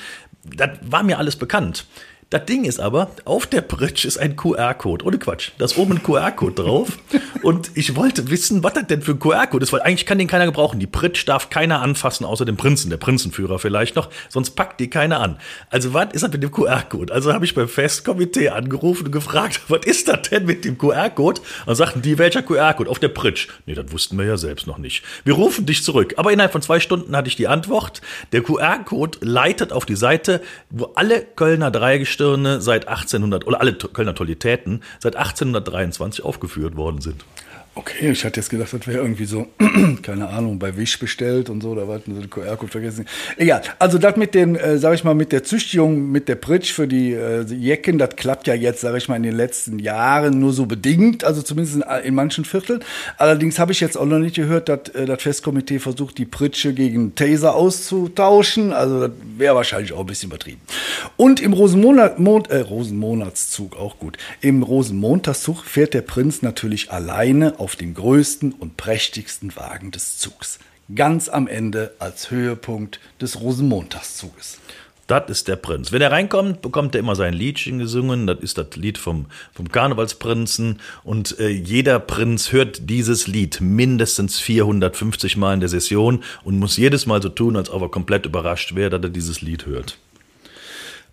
Das 0.46 0.70
war 0.82 1.04
mir 1.04 1.18
alles 1.18 1.36
bekannt. 1.36 1.86
Das 2.30 2.46
Ding 2.46 2.64
ist 2.64 2.80
aber, 2.80 3.12
auf 3.26 3.46
der 3.46 3.62
Pritsch 3.62 4.06
ist 4.06 4.18
ein 4.18 4.36
QR-Code. 4.36 5.06
Ohne 5.06 5.20
Quatsch. 5.20 5.52
Da 5.58 5.66
ist 5.66 5.78
oben 5.78 5.94
ein 5.94 6.04
QR-Code 6.04 6.64
drauf. 6.64 6.98
Und 7.44 7.72
ich 7.75 7.98
wollte 7.98 8.30
wissen, 8.30 8.63
was 8.63 8.72
das 8.72 8.88
denn 8.88 9.01
für 9.01 9.12
ein 9.12 9.19
QR-Code 9.19 9.63
ist, 9.63 9.74
weil 9.74 9.81
eigentlich 9.81 10.06
kann 10.06 10.18
den 10.18 10.30
keiner 10.30 10.45
gebrauchen. 10.45 10.80
Die 10.80 10.88
Pritsch 10.88 11.28
darf 11.28 11.50
keiner 11.50 11.81
anfassen, 11.81 12.26
außer 12.26 12.45
dem 12.45 12.56
Prinzen, 12.56 12.90
der 12.90 12.95
Prinzenführer 12.95 13.59
vielleicht 13.59 13.97
noch. 13.97 14.09
Sonst 14.30 14.52
packt 14.52 14.80
die 14.80 14.90
keiner 14.90 15.19
an. 15.19 15.38
Also, 15.69 15.94
was 15.94 16.14
ist 16.14 16.21
das 16.21 16.31
mit 16.31 16.42
dem 16.42 16.52
QR-Code? 16.52 17.14
Also 17.14 17.33
habe 17.33 17.44
ich 17.44 17.54
beim 17.54 17.68
Festkomitee 17.68 18.47
angerufen 18.47 19.07
und 19.07 19.12
gefragt, 19.12 19.59
was 19.68 19.85
ist 19.85 20.07
das 20.07 20.30
denn 20.30 20.45
mit 20.45 20.64
dem 20.64 20.78
QR-Code? 20.78 21.42
Und 21.66 21.76
sagten 21.76 22.02
die, 22.02 22.18
welcher 22.18 22.44
QR-Code? 22.44 22.90
Auf 22.90 23.00
der 23.00 23.09
Pritsch. 23.09 23.50
Nee, 23.66 23.73
das 23.73 23.92
wussten 23.92 24.18
wir 24.18 24.26
ja 24.26 24.38
selbst 24.38 24.66
noch 24.66 24.78
nicht. 24.78 25.04
Wir 25.26 25.33
rufen 25.33 25.66
dich 25.66 25.83
zurück. 25.83 26.14
Aber 26.16 26.31
innerhalb 26.31 26.54
von 26.54 26.62
zwei 26.62 26.80
Stunden 26.80 27.14
hatte 27.14 27.28
ich 27.28 27.35
die 27.35 27.50
Antwort. 27.50 28.02
Der 28.31 28.42
QR-Code 28.42 29.18
leitet 29.19 29.73
auf 29.73 29.85
die 29.85 29.97
Seite, 29.97 30.42
wo 30.69 30.85
alle 30.95 31.19
Kölner 31.21 31.71
Dreigestirne 31.71 32.62
seit 32.62 32.88
1800 32.88 33.45
oder 33.45 33.59
alle 33.59 33.73
Kölner 33.73 34.16
Tolitäten 34.16 34.81
seit 35.00 35.18
1823 35.18 36.23
aufgeführt 36.23 36.78
worden 36.78 37.02
sind. 37.02 37.26
Okay, 37.75 38.11
ich 38.11 38.23
hatte 38.23 38.39
jetzt 38.39 38.51
gedacht, 38.51 38.71
das 38.71 38.85
wäre 38.85 38.99
irgendwie 38.99 39.25
so, 39.25 39.47
keine 40.03 40.30
Ahnung, 40.30 40.59
bei 40.59 40.77
Wish 40.77 40.99
bestellt 40.99 41.49
und 41.49 41.61
so, 41.61 41.73
da 41.73 41.87
war 41.87 41.99
so 42.06 42.11
den 42.11 42.30
QR-Code 42.30 42.71
vergessen. 42.71 43.07
Egal, 43.35 43.63
also 43.80 43.97
das 43.97 44.15
mit 44.15 44.35
dem, 44.35 44.56
äh, 44.56 44.77
sag 44.77 44.94
ich 44.94 45.03
mal, 45.03 45.15
mit 45.15 45.31
der 45.31 45.44
Züchtigung, 45.44 46.11
mit 46.11 46.30
der 46.30 46.35
Pritsch 46.35 46.71
für 46.71 46.87
die 46.87 47.13
äh, 47.13 47.42
Jecken, 47.45 47.97
das 47.97 48.15
klappt 48.15 48.45
ja 48.45 48.53
jetzt, 48.53 48.81
sag 48.81 48.95
ich 48.95 49.09
mal, 49.09 49.15
in 49.15 49.23
den 49.23 49.35
letzten 49.35 49.80
Jahren 49.80 50.39
nur 50.39 50.53
so 50.53 50.68
bedingt, 50.68 51.23
also 51.23 51.42
zumindest 51.42 51.77
in, 51.77 51.81
in 52.03 52.13
manchen 52.13 52.45
Vierteln. 52.45 52.81
Allerdings 53.18 53.57
habe 53.57 53.71
ich 53.71 53.80
jetzt 53.80 53.97
auch 53.97 54.06
noch 54.06 54.19
nicht 54.19 54.35
gehört, 54.35 54.69
dass 54.69 54.89
äh, 54.89 55.07
das 55.07 55.23
Festkomitee 55.23 55.80
versucht, 55.80 56.19
die 56.19 56.25
Pritsche 56.25 56.75
gegen 56.75 57.15
Taser 57.15 57.56
auszutauschen. 57.56 58.71
Also 58.71 59.07
das 59.07 59.11
wäre 59.35 59.56
wahrscheinlich 59.56 59.94
auch 59.94 60.01
ein 60.01 60.06
bisschen 60.06 60.30
übertrieben. 60.30 60.61
Und 61.18 61.39
im 61.39 61.53
Rosenmonat, 61.53 62.19
Mond, 62.19 62.51
äh, 62.51 62.59
Rosenmonatszug, 62.59 63.75
auch 63.77 63.97
gut. 63.97 64.18
Im 64.42 64.61
Rosenmontagszug 64.61 65.65
fährt 65.65 65.95
der 65.95 66.01
Prinz 66.01 66.44
natürlich 66.44 66.92
alleine 66.92 67.59
auf 67.64 67.78
dem 67.78 67.94
größten 67.94 68.52
und 68.52 68.76
prächtigsten 68.76 69.56
Wagen 69.56 69.92
des 69.92 70.18
Zugs. 70.18 70.60
Ganz 70.94 71.30
am 71.30 71.48
Ende 71.48 71.96
als 71.98 72.30
Höhepunkt 72.30 73.00
des 73.22 73.40
Rosenmontagszuges. 73.40 74.60
Das 75.08 75.30
ist 75.30 75.48
der 75.48 75.56
Prinz. 75.56 75.94
Wenn 75.94 76.02
er 76.02 76.12
reinkommt, 76.12 76.62
bekommt 76.62 76.94
er 76.94 77.00
immer 77.00 77.16
sein 77.16 77.34
Liedchen 77.34 77.80
gesungen. 77.80 78.28
Das 78.28 78.40
ist 78.42 78.58
das 78.58 78.76
Lied 78.76 78.98
vom, 78.98 79.28
vom 79.54 79.72
Karnevalsprinzen. 79.72 80.82
Und 81.06 81.40
äh, 81.40 81.48
jeder 81.48 82.00
Prinz 82.00 82.52
hört 82.52 82.90
dieses 82.90 83.28
Lied 83.28 83.62
mindestens 83.62 84.42
450 84.42 85.38
Mal 85.38 85.54
in 85.54 85.60
der 85.62 85.70
Session 85.70 86.22
und 86.44 86.60
muss 86.60 86.76
jedes 86.76 87.06
Mal 87.06 87.22
so 87.22 87.30
tun, 87.30 87.56
als 87.56 87.70
ob 87.70 87.82
er 87.82 87.90
komplett 87.90 88.26
überrascht 88.26 88.76
wäre, 88.76 88.90
dass 88.90 89.04
er 89.04 89.10
dieses 89.10 89.42
Lied 89.42 89.66
hört. 89.66 89.98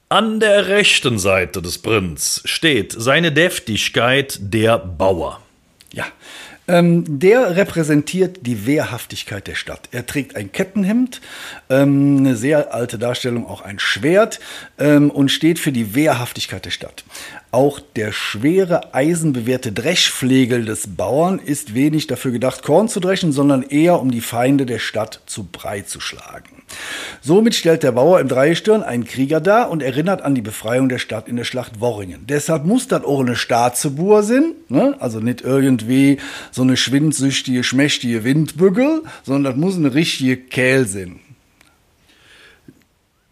An 0.09 0.40
der 0.40 0.66
rechten 0.66 1.21
Seite 1.21 1.62
des 1.62 1.78
Prinz 1.78 2.42
steht 2.45 2.92
seine 2.92 3.30
Deftigkeit 3.30 4.38
der 4.40 4.78
Bauer. 4.78 5.40
Ja, 5.92 6.06
Ähm, 6.70 7.18
der 7.18 7.56
repräsentiert 7.56 8.47
die 8.47 8.64
Wehrhaftigkeit 8.64 9.49
der 9.49 9.56
Stadt. 9.56 9.88
Er 9.90 10.06
trägt 10.06 10.37
ein 10.37 10.52
Kettenhemd, 10.52 11.20
ähm, 11.68 12.18
eine 12.18 12.37
sehr 12.37 12.73
alte 12.73 12.97
Darstellung, 12.97 13.44
auch 13.44 13.62
ein 13.62 13.80
Schwert 13.80 14.38
ähm, 14.78 15.11
und 15.11 15.30
steht 15.30 15.59
für 15.59 15.73
die 15.73 15.97
Wehrhaftigkeit 15.97 16.64
der 16.64 16.70
Stadt. 16.70 17.02
Auch 17.52 17.80
der 17.80 18.12
schwere, 18.12 18.95
eisenbewehrte 18.95 19.73
Dreschflegel 19.73 20.64
des 20.64 20.95
Bauern 20.97 21.40
ist 21.40 21.75
wenig 21.75 22.07
dafür 22.07 22.30
gedacht, 22.30 22.62
Korn 22.62 22.88
zu 22.88 23.00
dreschen, 23.00 23.33
sondern 23.33 23.64
eher 23.64 24.00
um 24.00 24.12
die 24.12 24.21
Feinde 24.21 24.66
der 24.66 24.78
Stadt 24.78 25.21
zu 25.26 25.49
Brei 25.50 25.80
zu 25.80 26.00
schlagen. 26.00 26.62
Somit 27.21 27.57
stellt 27.57 27.83
der 27.83 27.90
Bauer 27.90 28.21
im 28.21 28.28
Dreigestirn 28.28 28.85
einen 28.85 29.04
Krieger 29.04 29.40
dar 29.40 29.69
und 29.69 29.83
erinnert 29.83 30.23
an 30.23 30.37
die 30.37 30.42
Befreiung 30.42 30.88
der 30.88 30.99
Stadt 30.99 31.26
in 31.26 31.35
der 31.35 31.42
Schlacht 31.42 31.80
Worringen. 31.80 32.25
Deshalb 32.28 32.64
muss 32.66 32.87
das 32.87 33.02
auch 33.02 33.19
eine 33.19 33.35
Staatsebur 33.35 34.23
sein, 34.23 34.52
ne? 34.69 34.95
also 35.00 35.19
nicht 35.19 35.40
irgendwie 35.40 36.19
so 36.52 36.62
eine 36.62 36.76
schwindsüchtige, 36.76 37.64
schmächtige 37.64 38.23
Windbügel, 38.23 39.02
sondern 39.25 39.54
das 39.54 39.61
muss 39.61 39.76
eine 39.76 39.92
richtige 39.92 40.37
Käl 40.37 40.87
sein. 40.87 41.19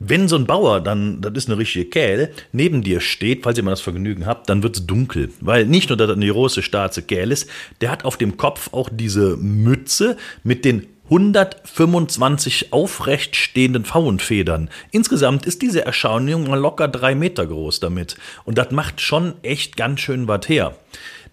Wenn 0.00 0.28
so 0.28 0.36
ein 0.36 0.46
Bauer, 0.46 0.80
dann, 0.80 1.20
das 1.20 1.32
ist 1.34 1.48
eine 1.48 1.58
richtige 1.58 1.86
Käl, 1.86 2.32
neben 2.52 2.82
dir 2.82 3.00
steht, 3.00 3.42
falls 3.42 3.58
ihr 3.58 3.64
mal 3.64 3.70
das 3.70 3.80
Vergnügen 3.80 4.26
habt, 4.26 4.48
dann 4.48 4.62
wird 4.62 4.76
es 4.76 4.86
dunkel. 4.86 5.30
Weil 5.40 5.66
nicht 5.66 5.88
nur, 5.88 5.96
dass 5.96 6.06
das 6.06 6.16
eine 6.16 6.30
große 6.30 6.62
schwarze 6.62 7.02
Käl 7.02 7.32
ist, 7.32 7.50
der 7.80 7.90
hat 7.90 8.04
auf 8.04 8.16
dem 8.16 8.36
Kopf 8.36 8.72
auch 8.72 8.88
diese 8.92 9.36
Mütze 9.36 10.16
mit 10.44 10.64
den 10.64 10.86
125 11.10 12.72
aufrecht 12.72 13.34
stehenden 13.34 13.84
Pfauenfedern. 13.84 14.68
Insgesamt 14.90 15.46
ist 15.46 15.62
diese 15.62 15.84
Erscheinung 15.84 16.46
locker 16.46 16.86
drei 16.86 17.14
Meter 17.14 17.46
groß 17.46 17.80
damit. 17.80 18.16
Und 18.44 18.58
das 18.58 18.70
macht 18.70 19.00
schon 19.00 19.34
echt 19.42 19.76
ganz 19.76 20.00
schön 20.00 20.28
was 20.28 20.48
her. 20.48 20.76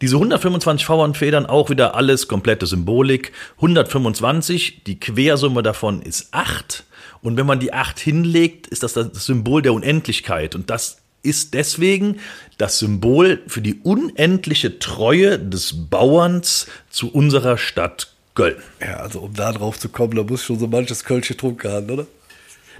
Diese 0.01 0.15
125 0.15 0.85
Pfauenfedern 0.85 1.45
auch 1.45 1.69
wieder 1.69 1.95
alles 1.95 2.27
komplette 2.27 2.65
Symbolik. 2.65 3.31
125, 3.57 4.83
die 4.85 4.99
Quersumme 4.99 5.61
davon 5.61 6.01
ist 6.01 6.29
8. 6.31 6.85
Und 7.25 7.37
wenn 7.37 7.45
man 7.45 7.59
die 7.59 7.73
acht 7.73 7.99
hinlegt, 7.99 8.67
ist 8.67 8.83
das 8.83 8.93
das 8.93 9.25
Symbol 9.25 9.61
der 9.61 9.73
Unendlichkeit. 9.73 10.53
Und 10.53 10.69
das 10.69 10.97
ist 11.23 11.55
deswegen 11.55 12.19
das 12.57 12.77
Symbol 12.77 13.41
für 13.47 13.61
die 13.61 13.79
unendliche 13.83 14.77
Treue 14.77 15.39
des 15.39 15.89
Bauerns 15.89 16.67
zu 16.91 17.11
unserer 17.11 17.57
Stadt 17.57 18.13
Köln. 18.35 18.57
Ja, 18.79 18.97
also 18.97 19.21
um 19.21 19.33
da 19.33 19.51
drauf 19.53 19.79
zu 19.79 19.89
kommen, 19.89 20.15
da 20.15 20.23
muss 20.23 20.43
schon 20.43 20.59
so 20.59 20.67
manches 20.67 21.03
Kölsch 21.03 21.29
getrunken 21.29 21.71
haben, 21.71 21.89
oder? 21.89 22.05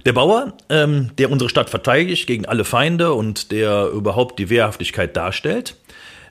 Der 0.06 0.14
Bauer, 0.14 0.54
ähm, 0.70 1.12
der 1.18 1.32
unsere 1.32 1.50
Stadt 1.50 1.70
verteidigt 1.70 2.28
gegen 2.28 2.46
alle 2.46 2.66
Feinde 2.66 3.14
und 3.14 3.52
der 3.52 3.88
überhaupt 3.88 4.38
die 4.38 4.50
Wehrhaftigkeit 4.50 5.16
darstellt, 5.16 5.76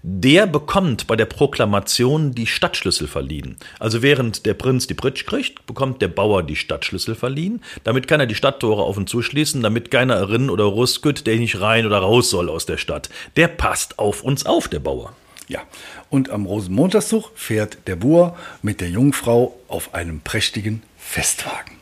der 0.06 0.46
bekommt 0.46 1.06
bei 1.06 1.16
der 1.16 1.24
Proklamation 1.24 2.34
die 2.34 2.46
Stadtschlüssel 2.46 3.08
verliehen. 3.08 3.56
Also 3.78 4.02
während 4.02 4.44
der 4.44 4.52
Prinz 4.52 4.86
die 4.86 4.92
Pritsch 4.92 5.24
kriegt, 5.24 5.66
bekommt 5.66 6.02
der 6.02 6.08
Bauer 6.08 6.42
die 6.42 6.56
Stadtschlüssel 6.56 7.14
verliehen. 7.14 7.62
Damit 7.84 8.06
kann 8.06 8.20
er 8.20 8.26
die 8.26 8.34
Stadttore 8.34 8.82
auf 8.82 8.98
und 8.98 9.08
zuschließen, 9.08 9.62
damit 9.62 9.90
keiner 9.90 10.16
erin 10.16 10.50
oder 10.50 10.64
rusket, 10.64 11.26
der 11.26 11.36
nicht 11.36 11.58
rein 11.62 11.86
oder 11.86 12.00
raus 12.00 12.28
soll 12.28 12.50
aus 12.50 12.66
der 12.66 12.76
Stadt. 12.76 13.08
Der 13.36 13.48
passt 13.48 13.98
auf 13.98 14.22
uns 14.22 14.44
auf, 14.44 14.68
der 14.68 14.80
Bauer. 14.80 15.14
Ja, 15.48 15.62
und 16.10 16.28
am 16.28 16.44
Rosenmontagszug 16.44 17.30
fährt 17.34 17.78
der 17.86 17.96
Buhr 17.96 18.36
mit 18.60 18.82
der 18.82 18.90
Jungfrau 18.90 19.58
auf 19.68 19.94
einem 19.94 20.20
prächtigen 20.20 20.82
Festwagen. 20.98 21.78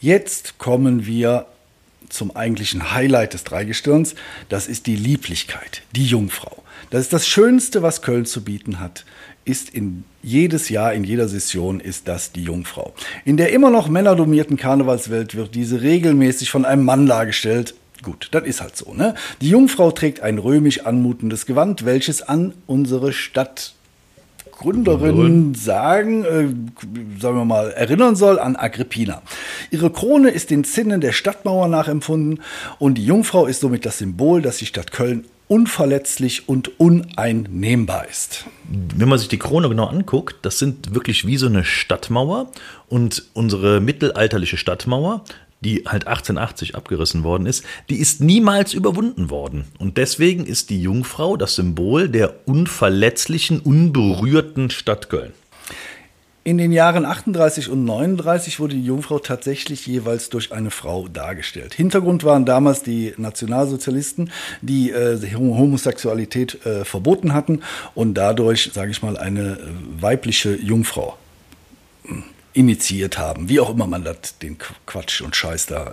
Jetzt 0.00 0.56
kommen 0.56 1.04
wir 1.04 1.44
zum 2.08 2.34
eigentlichen 2.34 2.92
Highlight 2.92 3.34
des 3.34 3.44
Dreigestirns. 3.44 4.14
Das 4.48 4.66
ist 4.66 4.86
die 4.86 4.96
Lieblichkeit, 4.96 5.82
die 5.94 6.06
Jungfrau. 6.06 6.62
Das 6.90 7.02
ist 7.02 7.12
das 7.12 7.26
Schönste, 7.26 7.82
was 7.82 8.02
Köln 8.02 8.24
zu 8.24 8.42
bieten 8.42 8.80
hat, 8.80 9.04
ist 9.44 9.70
in 9.70 10.04
jedes 10.22 10.68
Jahr, 10.68 10.92
in 10.92 11.04
jeder 11.04 11.28
Session 11.28 11.80
ist 11.80 12.08
das 12.08 12.32
die 12.32 12.44
Jungfrau. 12.44 12.94
In 13.24 13.36
der 13.36 13.52
immer 13.52 13.70
noch 13.70 13.88
männerdomierten 13.88 14.56
Karnevalswelt 14.56 15.34
wird 15.34 15.54
diese 15.54 15.80
regelmäßig 15.82 16.50
von 16.50 16.64
einem 16.64 16.84
Mann 16.84 17.06
dargestellt. 17.06 17.74
Gut, 18.02 18.28
das 18.30 18.44
ist 18.44 18.60
halt 18.60 18.76
so. 18.76 18.94
Ne? 18.94 19.14
Die 19.40 19.48
Jungfrau 19.48 19.90
trägt 19.90 20.20
ein 20.20 20.38
römisch 20.38 20.80
anmutendes 20.80 21.46
Gewand, 21.46 21.84
welches 21.84 22.22
an 22.22 22.54
unsere 22.66 23.12
Stadt 23.12 23.74
Gründerin 24.58 25.54
sagen, 25.54 26.24
äh, 26.24 27.20
sagen 27.20 27.36
wir 27.36 27.44
mal, 27.44 27.70
erinnern 27.70 28.16
soll 28.16 28.38
an 28.38 28.56
Agrippina. 28.56 29.22
Ihre 29.70 29.90
Krone 29.90 30.30
ist 30.30 30.50
den 30.50 30.64
Zinnen 30.64 31.00
der 31.00 31.12
Stadtmauer 31.12 31.68
nachempfunden 31.68 32.42
und 32.78 32.96
die 32.96 33.04
Jungfrau 33.04 33.46
ist 33.46 33.60
somit 33.60 33.86
das 33.86 33.98
Symbol, 33.98 34.42
dass 34.42 34.58
die 34.58 34.66
Stadt 34.66 34.90
Köln 34.90 35.24
unverletzlich 35.46 36.48
und 36.48 36.78
uneinnehmbar 36.78 38.06
ist. 38.08 38.44
Wenn 38.68 39.08
man 39.08 39.18
sich 39.18 39.28
die 39.28 39.38
Krone 39.38 39.68
genau 39.68 39.86
anguckt, 39.86 40.36
das 40.42 40.58
sind 40.58 40.94
wirklich 40.94 41.26
wie 41.26 41.38
so 41.38 41.46
eine 41.46 41.64
Stadtmauer 41.64 42.50
und 42.88 43.24
unsere 43.32 43.80
mittelalterliche 43.80 44.58
Stadtmauer, 44.58 45.24
die 45.60 45.84
halt 45.86 46.06
1880 46.06 46.76
abgerissen 46.76 47.24
worden 47.24 47.46
ist, 47.46 47.64
die 47.90 47.96
ist 47.96 48.20
niemals 48.20 48.74
überwunden 48.74 49.30
worden. 49.30 49.64
Und 49.78 49.96
deswegen 49.96 50.46
ist 50.46 50.70
die 50.70 50.80
Jungfrau 50.80 51.36
das 51.36 51.56
Symbol 51.56 52.08
der 52.08 52.34
unverletzlichen, 52.46 53.60
unberührten 53.60 54.70
Stadt 54.70 55.08
Köln. 55.08 55.32
In 56.44 56.56
den 56.56 56.72
Jahren 56.72 57.04
38 57.04 57.68
und 57.68 57.84
39 57.84 58.58
wurde 58.58 58.74
die 58.74 58.84
Jungfrau 58.84 59.18
tatsächlich 59.18 59.86
jeweils 59.86 60.30
durch 60.30 60.50
eine 60.50 60.70
Frau 60.70 61.06
dargestellt. 61.06 61.74
Hintergrund 61.74 62.24
waren 62.24 62.46
damals 62.46 62.82
die 62.82 63.12
Nationalsozialisten, 63.18 64.30
die 64.62 64.90
äh, 64.90 65.18
Homosexualität 65.34 66.64
äh, 66.64 66.86
verboten 66.86 67.34
hatten 67.34 67.60
und 67.94 68.14
dadurch, 68.14 68.70
sage 68.72 68.90
ich 68.92 69.02
mal, 69.02 69.18
eine 69.18 69.58
äh, 69.58 69.58
weibliche 70.00 70.54
Jungfrau 70.54 71.18
hm, 72.04 72.24
initiiert 72.58 73.18
haben, 73.18 73.48
wie 73.48 73.60
auch 73.60 73.70
immer 73.70 73.86
man 73.86 74.02
das, 74.02 74.36
den 74.42 74.56
Quatsch 74.84 75.20
und 75.20 75.36
Scheiß 75.36 75.66
da 75.66 75.92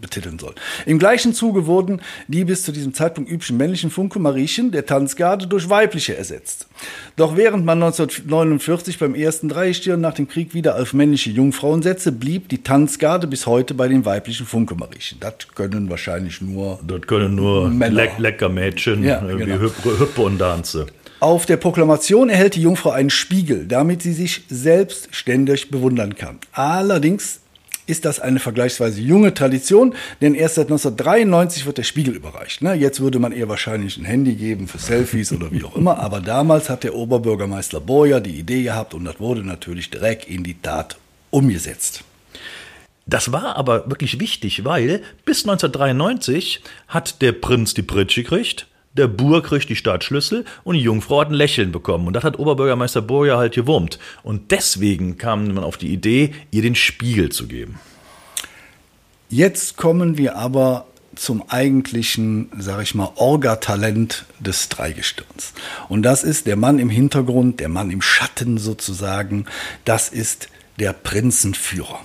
betiteln 0.00 0.38
soll. 0.38 0.54
Im 0.86 0.98
gleichen 0.98 1.34
Zuge 1.34 1.66
wurden 1.66 2.00
die 2.28 2.46
bis 2.46 2.62
zu 2.62 2.72
diesem 2.72 2.94
Zeitpunkt 2.94 3.30
üblichen 3.30 3.58
männlichen 3.58 3.90
Funke 3.90 4.18
Mariechen 4.18 4.70
der 4.70 4.86
Tanzgarde 4.86 5.46
durch 5.46 5.68
weibliche 5.68 6.16
ersetzt. 6.16 6.66
Doch 7.16 7.36
während 7.36 7.66
man 7.66 7.82
1949 7.82 8.98
beim 8.98 9.14
ersten 9.14 9.50
Dreistirn 9.50 10.00
nach 10.00 10.14
dem 10.14 10.28
Krieg 10.28 10.54
wieder 10.54 10.80
auf 10.80 10.94
männliche 10.94 11.28
Jungfrauen 11.28 11.82
setzte, 11.82 12.10
blieb 12.10 12.48
die 12.48 12.62
Tanzgarde 12.62 13.26
bis 13.26 13.46
heute 13.46 13.74
bei 13.74 13.86
den 13.86 14.06
weiblichen 14.06 14.46
Funke 14.46 14.74
Mariechen. 14.74 15.18
Das 15.20 15.34
können 15.54 15.90
wahrscheinlich 15.90 16.40
nur 16.40 16.80
Das 16.86 17.02
können 17.02 17.34
nur 17.34 17.68
Männer. 17.68 18.08
lecker 18.16 18.48
Mädchen, 18.48 19.04
ja, 19.04 19.22
wie 19.28 19.36
genau. 19.44 19.58
Hüppe 19.58 20.22
und 20.22 20.38
Danze. 20.38 20.86
Auf 21.22 21.46
der 21.46 21.56
Proklamation 21.56 22.30
erhält 22.30 22.56
die 22.56 22.62
Jungfrau 22.62 22.90
einen 22.90 23.08
Spiegel, 23.08 23.68
damit 23.68 24.02
sie 24.02 24.12
sich 24.12 24.42
selbst 24.48 25.14
ständig 25.14 25.70
bewundern 25.70 26.16
kann. 26.16 26.40
Allerdings 26.50 27.38
ist 27.86 28.04
das 28.04 28.18
eine 28.18 28.40
vergleichsweise 28.40 29.00
junge 29.00 29.32
Tradition, 29.32 29.94
denn 30.20 30.34
erst 30.34 30.56
seit 30.56 30.66
1993 30.66 31.64
wird 31.64 31.78
der 31.78 31.84
Spiegel 31.84 32.16
überreicht. 32.16 32.60
Ne? 32.60 32.74
Jetzt 32.74 32.98
würde 32.98 33.20
man 33.20 33.30
eher 33.30 33.48
wahrscheinlich 33.48 33.98
ein 33.98 34.04
Handy 34.04 34.34
geben 34.34 34.66
für 34.66 34.78
Selfies 34.78 35.32
oder 35.32 35.52
wie 35.52 35.62
auch 35.62 35.76
immer, 35.76 36.00
aber 36.00 36.20
damals 36.20 36.68
hat 36.68 36.82
der 36.82 36.96
Oberbürgermeister 36.96 37.80
Boyer 37.80 38.20
die 38.20 38.36
Idee 38.36 38.64
gehabt 38.64 38.92
und 38.92 39.04
das 39.04 39.20
wurde 39.20 39.44
natürlich 39.44 39.90
direkt 39.90 40.28
in 40.28 40.42
die 40.42 40.60
Tat 40.60 40.96
umgesetzt. 41.30 42.02
Das 43.06 43.30
war 43.30 43.54
aber 43.54 43.88
wirklich 43.88 44.18
wichtig, 44.18 44.64
weil 44.64 45.02
bis 45.24 45.44
1993 45.44 46.62
hat 46.88 47.22
der 47.22 47.30
Prinz 47.30 47.74
die 47.74 47.82
Pritsche 47.82 48.24
gekriegt, 48.24 48.66
der 48.94 49.08
Bur 49.08 49.42
kriegt 49.42 49.68
die 49.68 49.76
Stadtschlüssel 49.76 50.44
und 50.64 50.74
die 50.74 50.82
Jungfrau 50.82 51.20
hat 51.20 51.28
ein 51.28 51.34
Lächeln 51.34 51.72
bekommen. 51.72 52.06
Und 52.06 52.12
das 52.14 52.24
hat 52.24 52.38
Oberbürgermeister 52.38 53.02
Burja 53.02 53.38
halt 53.38 53.54
gewurmt. 53.54 53.98
Und 54.22 54.50
deswegen 54.50 55.16
kam 55.16 55.52
man 55.54 55.64
auf 55.64 55.76
die 55.76 55.92
Idee, 55.92 56.34
ihr 56.50 56.62
den 56.62 56.74
Spiegel 56.74 57.30
zu 57.30 57.46
geben. 57.46 57.80
Jetzt 59.30 59.76
kommen 59.78 60.18
wir 60.18 60.36
aber 60.36 60.86
zum 61.14 61.42
eigentlichen, 61.48 62.50
sag 62.58 62.82
ich 62.82 62.94
mal, 62.94 63.10
Orga-Talent 63.16 64.24
des 64.40 64.68
Dreigestirns. 64.68 65.52
Und 65.88 66.02
das 66.02 66.24
ist 66.24 66.46
der 66.46 66.56
Mann 66.56 66.78
im 66.78 66.90
Hintergrund, 66.90 67.60
der 67.60 67.68
Mann 67.68 67.90
im 67.90 68.02
Schatten 68.02 68.58
sozusagen. 68.58 69.46
Das 69.84 70.08
ist 70.08 70.48
der 70.78 70.92
Prinzenführer. 70.92 72.00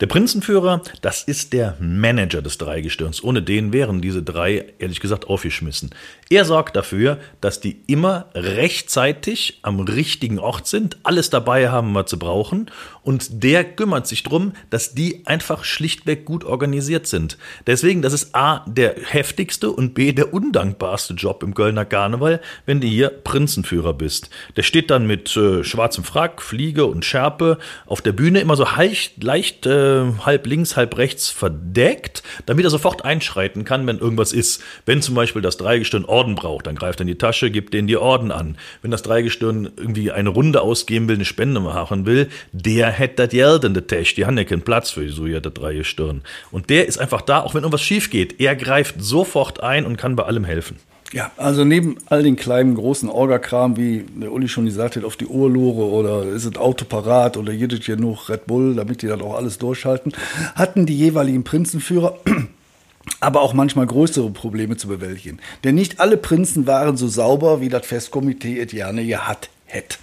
Der 0.00 0.06
Prinzenführer, 0.08 0.82
das 1.02 1.22
ist 1.22 1.52
der 1.52 1.76
Manager 1.78 2.42
des 2.42 2.58
Dreigestirns. 2.58 3.22
Ohne 3.22 3.42
den 3.42 3.72
wären 3.72 4.02
diese 4.02 4.24
drei, 4.24 4.72
ehrlich 4.78 4.98
gesagt, 4.98 5.28
aufgeschmissen. 5.28 5.90
Er 6.30 6.44
sorgt 6.44 6.74
dafür, 6.74 7.18
dass 7.40 7.60
die 7.60 7.80
immer 7.86 8.26
rechtzeitig 8.34 9.60
am 9.62 9.78
richtigen 9.80 10.40
Ort 10.40 10.66
sind, 10.66 10.96
alles 11.04 11.30
dabei 11.30 11.68
haben, 11.68 11.94
was 11.94 12.10
sie 12.10 12.16
brauchen. 12.16 12.70
Und 13.02 13.44
der 13.44 13.62
kümmert 13.62 14.08
sich 14.08 14.24
darum, 14.24 14.54
dass 14.70 14.94
die 14.94 15.26
einfach 15.26 15.62
schlichtweg 15.64 16.24
gut 16.24 16.44
organisiert 16.44 17.06
sind. 17.06 17.38
Deswegen, 17.66 18.02
das 18.02 18.14
ist 18.14 18.34
A, 18.34 18.64
der 18.66 18.96
heftigste 19.04 19.70
und 19.70 19.94
B, 19.94 20.12
der 20.12 20.34
undankbarste 20.34 21.14
Job 21.14 21.42
im 21.42 21.54
Kölner 21.54 21.84
Karneval, 21.84 22.40
wenn 22.66 22.80
du 22.80 22.88
hier 22.88 23.10
Prinzenführer 23.10 23.94
bist. 23.94 24.30
Der 24.56 24.62
steht 24.62 24.90
dann 24.90 25.06
mit 25.06 25.36
äh, 25.36 25.62
schwarzem 25.62 26.02
Frack, 26.02 26.42
Fliege 26.42 26.86
und 26.86 27.04
Schärpe 27.04 27.58
auf 27.86 28.00
der 28.00 28.12
Bühne 28.12 28.40
immer 28.40 28.56
so 28.56 28.64
leicht, 28.64 29.22
leicht 29.22 29.66
äh, 29.66 29.83
äh, 29.84 30.24
halb 30.24 30.46
links, 30.46 30.76
halb 30.76 30.96
rechts 30.96 31.30
verdeckt, 31.30 32.22
damit 32.46 32.64
er 32.64 32.70
sofort 32.70 33.04
einschreiten 33.04 33.64
kann, 33.64 33.86
wenn 33.86 33.98
irgendwas 33.98 34.32
ist. 34.32 34.62
Wenn 34.86 35.02
zum 35.02 35.14
Beispiel 35.14 35.42
das 35.42 35.56
Dreigestirn 35.56 36.04
Orden 36.04 36.34
braucht, 36.34 36.66
dann 36.66 36.76
greift 36.76 37.00
er 37.00 37.02
in 37.02 37.08
die 37.08 37.18
Tasche, 37.18 37.50
gibt 37.50 37.74
denen 37.74 37.88
die 37.88 37.96
Orden 37.96 38.30
an. 38.30 38.56
Wenn 38.82 38.90
das 38.90 39.02
Dreigestirn 39.02 39.70
irgendwie 39.76 40.10
eine 40.10 40.30
Runde 40.30 40.62
ausgeben 40.62 41.08
will, 41.08 41.16
eine 41.16 41.24
Spende 41.24 41.60
machen 41.60 42.06
will, 42.06 42.28
der 42.52 42.90
hätte 42.90 43.26
das 43.26 43.30
Geld 43.30 43.64
in 43.64 43.74
der 43.74 43.86
Tasche. 43.86 44.14
Die 44.14 44.26
haben 44.26 44.38
ja 44.38 44.44
keinen 44.44 44.62
Platz 44.62 44.90
für 44.90 45.08
so 45.10 45.26
ja 45.26 45.40
das 45.40 45.54
Dreigestirn. 45.54 46.22
Und 46.50 46.70
der 46.70 46.86
ist 46.86 46.98
einfach 46.98 47.20
da, 47.20 47.40
auch 47.40 47.54
wenn 47.54 47.62
irgendwas 47.62 47.82
schief 47.82 48.10
geht. 48.10 48.40
Er 48.40 48.56
greift 48.56 48.96
sofort 48.98 49.62
ein 49.62 49.84
und 49.84 49.96
kann 49.96 50.16
bei 50.16 50.24
allem 50.24 50.44
helfen. 50.44 50.76
Ja, 51.14 51.30
also 51.36 51.64
neben 51.64 51.96
all 52.06 52.24
den 52.24 52.34
kleinen, 52.34 52.74
großen 52.74 53.08
Orgakram, 53.08 53.76
wie 53.76 54.04
der 54.16 54.32
Uli 54.32 54.48
schon 54.48 54.64
gesagt 54.64 54.96
hat, 54.96 55.04
auf 55.04 55.16
die 55.16 55.26
Uhrlore 55.26 55.84
oder 55.84 56.24
ist 56.24 56.44
es 56.44 56.56
Auto 56.56 56.84
parat 56.84 57.36
oder 57.36 57.52
jedes 57.52 57.86
hier 57.86 57.96
noch 57.96 58.28
Red 58.28 58.48
Bull, 58.48 58.74
damit 58.74 59.00
die 59.00 59.06
dann 59.06 59.22
auch 59.22 59.36
alles 59.36 59.58
durchhalten, 59.58 60.12
hatten 60.56 60.86
die 60.86 60.98
jeweiligen 60.98 61.44
Prinzenführer 61.44 62.18
aber 63.20 63.42
auch 63.42 63.54
manchmal 63.54 63.86
größere 63.86 64.28
Probleme 64.30 64.76
zu 64.76 64.88
bewältigen. 64.88 65.38
Denn 65.62 65.76
nicht 65.76 66.00
alle 66.00 66.16
Prinzen 66.16 66.66
waren 66.66 66.96
so 66.96 67.06
sauber, 67.06 67.60
wie 67.60 67.68
das 67.68 67.86
Festkomitee 67.86 68.58
es 68.58 68.72
gerne 68.72 69.06
gehabt 69.06 69.50
hätte. 69.74 69.98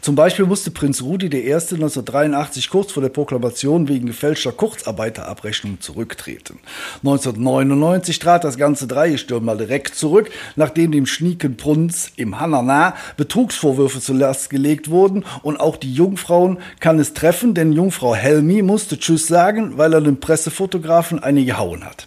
Zum 0.00 0.14
Beispiel 0.14 0.46
musste 0.46 0.70
Prinz 0.70 1.02
Rudi 1.02 1.26
I. 1.26 1.52
1983 1.52 2.70
kurz 2.70 2.92
vor 2.92 3.02
der 3.02 3.10
Proklamation 3.10 3.88
wegen 3.88 4.06
gefälschter 4.06 4.52
Kurzarbeiterabrechnung 4.52 5.80
zurücktreten. 5.80 6.58
1999 6.98 8.18
trat 8.18 8.44
das 8.44 8.56
ganze 8.56 8.86
Dreigestirn 8.86 9.44
mal 9.44 9.58
direkt 9.58 9.94
zurück, 9.94 10.30
nachdem 10.54 10.92
dem 10.92 11.06
schnieken 11.06 11.56
Prinz 11.56 12.12
im 12.16 12.40
Hanana 12.40 12.94
Betrugsvorwürfe 13.16 14.00
zur 14.00 14.16
Last 14.16 14.50
gelegt 14.50 14.90
wurden 14.90 15.24
und 15.42 15.58
auch 15.58 15.76
die 15.76 15.92
Jungfrauen 15.92 16.58
kann 16.80 16.98
es 16.98 17.12
treffen, 17.12 17.54
denn 17.54 17.72
Jungfrau 17.72 18.14
Helmi 18.14 18.62
musste 18.62 18.98
Tschüss 18.98 19.26
sagen, 19.26 19.76
weil 19.76 19.92
er 19.92 20.00
den 20.00 20.20
Pressefotografen 20.20 21.22
eine 21.22 21.44
gehauen 21.44 21.84
hat. 21.84 22.06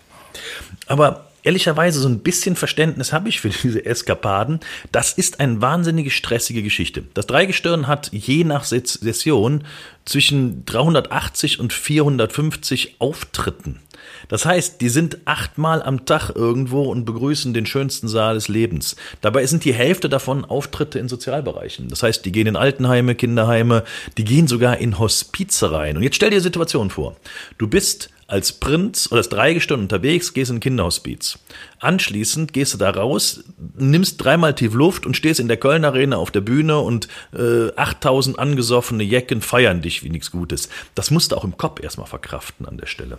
Aber 0.87 1.28
ehrlicherweise 1.43 1.99
so 1.99 2.07
ein 2.07 2.19
bisschen 2.19 2.55
Verständnis 2.55 3.13
habe 3.13 3.29
ich 3.29 3.41
für 3.41 3.49
diese 3.49 3.85
Eskapaden. 3.85 4.59
Das 4.91 5.13
ist 5.13 5.39
eine 5.39 5.61
wahnsinnige 5.61 6.11
stressige 6.11 6.63
Geschichte. 6.63 7.03
Das 7.13 7.27
Dreigestirn 7.27 7.87
hat 7.87 8.09
je 8.11 8.43
nach 8.43 8.63
Session 8.63 9.63
zwischen 10.05 10.65
380 10.65 11.59
und 11.59 11.73
450 11.73 12.95
Auftritten. 12.99 13.79
Das 14.27 14.45
heißt, 14.45 14.81
die 14.81 14.89
sind 14.89 15.19
achtmal 15.25 15.81
am 15.81 16.05
Tag 16.05 16.31
irgendwo 16.35 16.83
und 16.83 17.05
begrüßen 17.05 17.53
den 17.53 17.65
schönsten 17.65 18.07
Saal 18.07 18.35
des 18.35 18.47
Lebens. 18.47 18.95
Dabei 19.21 19.45
sind 19.45 19.65
die 19.65 19.73
Hälfte 19.73 20.09
davon 20.09 20.45
Auftritte 20.45 20.99
in 20.99 21.09
Sozialbereichen. 21.09 21.89
Das 21.89 22.03
heißt, 22.03 22.25
die 22.25 22.31
gehen 22.31 22.47
in 22.47 22.55
Altenheime, 22.55 23.15
Kinderheime, 23.15 23.83
die 24.17 24.23
gehen 24.23 24.47
sogar 24.47 24.77
in 24.77 24.99
Hospize 24.99 25.71
rein. 25.71 25.97
Und 25.97 26.03
jetzt 26.03 26.15
stell 26.15 26.29
dir 26.29 26.37
die 26.37 26.43
Situation 26.43 26.89
vor. 26.89 27.15
Du 27.57 27.67
bist 27.67 28.09
als 28.29 28.53
Prinz 28.53 29.07
oder 29.11 29.17
als 29.17 29.29
Dreigestirn 29.29 29.79
unterwegs, 29.79 30.33
gehst 30.33 30.51
in 30.51 30.57
ein 30.57 30.59
Kinderhospiz. 30.59 31.39
Anschließend 31.79 32.53
gehst 32.53 32.73
du 32.73 32.77
da 32.77 32.91
raus, 32.91 33.43
nimmst 33.77 34.23
dreimal 34.23 34.53
tief 34.53 34.73
Luft 34.73 35.05
und 35.05 35.17
stehst 35.17 35.39
in 35.39 35.47
der 35.47 35.57
Köln 35.57 35.83
Arena 35.83 36.17
auf 36.17 36.31
der 36.31 36.41
Bühne 36.41 36.79
und 36.79 37.07
äh, 37.33 37.71
8000 37.75 38.37
angesoffene 38.37 39.03
Jecken 39.03 39.41
feiern 39.41 39.81
dich 39.81 40.03
wie 40.03 40.09
nichts 40.09 40.31
Gutes. 40.31 40.69
Das 40.93 41.09
musst 41.09 41.31
du 41.31 41.37
auch 41.37 41.43
im 41.43 41.57
Kopf 41.57 41.81
erstmal 41.81 42.07
verkraften 42.07 42.65
an 42.67 42.77
der 42.77 42.85
Stelle. 42.85 43.17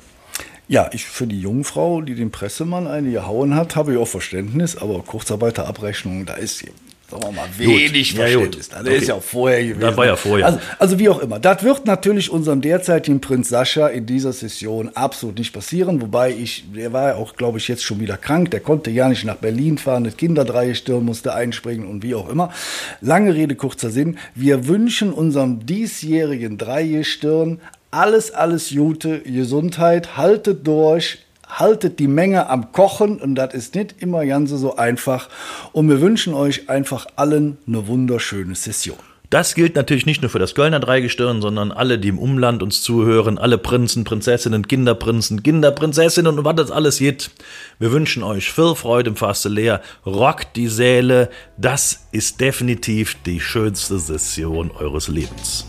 Ja, 0.69 0.89
ich 0.93 1.05
für 1.05 1.27
die 1.27 1.41
Jungfrau, 1.41 2.01
die 2.01 2.15
den 2.15 2.31
Pressemann 2.31 2.87
eine 2.87 3.11
gehauen 3.11 3.57
hat, 3.57 3.75
habe 3.75 3.93
ich 3.93 3.99
auch 3.99 4.07
Verständnis, 4.07 4.77
aber 4.77 5.03
Kurzarbeiterabrechnung, 5.03 6.27
da 6.27 6.35
ist 6.35 6.63
sagen 7.11 7.23
wir 7.23 7.33
mal, 7.33 7.49
wenig 7.57 8.15
gut. 8.15 8.23
Verständnis. 8.23 8.69
Ja, 8.71 8.79
das 8.79 8.87
okay. 8.87 8.97
ist 8.97 9.09
ja 9.09 9.15
auch 9.15 9.23
vorher 9.23 9.63
gewesen. 9.63 9.81
Das 9.81 9.97
war 9.97 10.07
ja 10.07 10.17
vorher. 10.17 10.47
Also, 10.47 10.59
also, 10.79 10.99
wie 10.99 11.09
auch 11.09 11.19
immer. 11.21 11.39
Das 11.39 11.63
wird 11.63 11.87
natürlich 11.87 12.31
unserem 12.31 12.61
derzeitigen 12.61 13.21
Prinz 13.21 13.49
Sascha 13.49 13.89
in 13.89 14.07
dieser 14.07 14.33
Session 14.33 14.91
absolut 14.95 15.39
nicht 15.39 15.53
passieren. 15.53 16.01
Wobei 16.01 16.31
ich, 16.33 16.65
der 16.75 16.93
war 16.93 17.09
ja 17.09 17.15
auch, 17.17 17.35
glaube 17.35 17.59
ich, 17.59 17.69
jetzt 17.69 17.85
schon 17.85 18.01
wieder 18.01 18.17
krank. 18.17 18.51
Der 18.51 18.61
konnte 18.61 18.91
ja 18.91 19.09
nicht 19.09 19.25
nach 19.25 19.37
Berlin 19.37 19.79
fahren. 19.79 20.05
Das 20.05 20.17
Kinderdreigestirn 20.17 21.05
musste 21.05 21.35
einspringen 21.35 21.87
und 21.87 22.03
wie 22.03 22.15
auch 22.15 22.29
immer. 22.29 22.53
Lange 23.01 23.35
Rede, 23.35 23.55
kurzer 23.55 23.91
Sinn. 23.91 24.19
Wir 24.35 24.69
wünschen 24.69 25.13
unserem 25.13 25.67
diesjährigen 25.67 26.59
Dreigestirn 26.59 27.61
alles, 27.91 28.31
alles 28.31 28.71
Gute, 28.71 29.21
Gesundheit, 29.21 30.17
haltet 30.17 30.67
durch, 30.67 31.19
haltet 31.51 31.99
die 31.99 32.09
Menge 32.09 32.49
am 32.49 32.73
Kochen 32.73 33.21
und 33.21 33.35
das 33.35 33.55
ist 33.55 33.75
nicht 33.75 33.97
immer 33.99 34.25
ganz 34.27 34.51
so 34.51 34.77
einfach. 34.77 35.29
Und 35.73 35.89
wir 35.89 36.01
wünschen 36.01 36.35
euch 36.35 36.69
einfach 36.69 37.07
allen 37.17 37.59
eine 37.67 37.87
wunderschöne 37.87 38.55
Session. 38.55 38.97
Das 39.31 39.55
gilt 39.55 39.77
natürlich 39.77 40.07
nicht 40.07 40.23
nur 40.23 40.31
für 40.31 40.41
das 40.41 40.57
Kölner 40.57 40.81
Dreigestirn, 40.81 41.41
sondern 41.41 41.71
alle, 41.71 42.01
die 42.01 42.09
im 42.09 42.19
Umland 42.19 42.65
uns 42.65 42.83
zuhören, 42.83 43.39
alle 43.39 43.59
Prinzen, 43.59 44.03
Prinzessinnen, 44.03 44.67
Kinderprinzen, 44.67 45.45
Kinderprinzessinnen 45.45 46.37
und 46.37 46.45
was 46.45 46.57
das 46.57 46.71
alles 46.73 46.99
geht. 46.99 47.31
Wir 47.79 47.93
wünschen 47.93 48.25
euch 48.25 48.51
viel 48.51 48.75
Freude 48.75 49.11
im 49.11 49.17
Faste 49.17 49.49
leer, 49.49 49.83
rockt 50.05 50.57
die 50.57 50.67
Säle, 50.67 51.31
das 51.57 52.09
ist 52.11 52.41
definitiv 52.41 53.17
die 53.25 53.39
schönste 53.39 54.01
Session 54.01 54.73
eures 54.73 55.07
Lebens. 55.07 55.65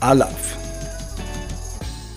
Alaf. 0.00 0.61